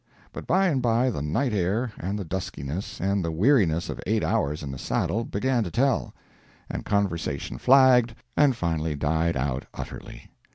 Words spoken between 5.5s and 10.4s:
to tell, and conversation flagged and finally died out utterly.